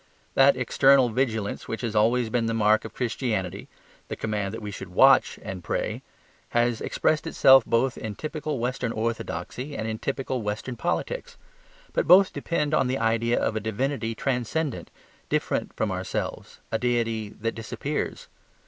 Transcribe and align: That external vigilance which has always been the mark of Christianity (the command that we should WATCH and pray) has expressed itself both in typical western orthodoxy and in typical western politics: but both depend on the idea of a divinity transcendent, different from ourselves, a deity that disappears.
That 0.33 0.57
external 0.57 1.09
vigilance 1.09 1.67
which 1.67 1.81
has 1.81 1.95
always 1.95 2.31
been 2.31 2.47
the 2.47 2.55
mark 2.55 2.85
of 2.85 2.93
Christianity 2.95 3.67
(the 4.07 4.15
command 4.15 4.51
that 4.51 4.59
we 4.59 4.71
should 4.71 4.89
WATCH 4.89 5.37
and 5.43 5.63
pray) 5.63 6.01
has 6.57 6.81
expressed 6.81 7.27
itself 7.27 7.63
both 7.67 7.99
in 7.99 8.15
typical 8.15 8.57
western 8.57 8.91
orthodoxy 8.91 9.77
and 9.77 9.87
in 9.87 9.99
typical 9.99 10.41
western 10.41 10.75
politics: 10.75 11.37
but 11.93 12.07
both 12.07 12.33
depend 12.33 12.73
on 12.73 12.87
the 12.87 12.97
idea 12.97 13.39
of 13.39 13.55
a 13.55 13.59
divinity 13.59 14.15
transcendent, 14.15 14.89
different 15.29 15.71
from 15.75 15.91
ourselves, 15.91 16.61
a 16.71 16.79
deity 16.79 17.29
that 17.39 17.53
disappears. 17.53 18.27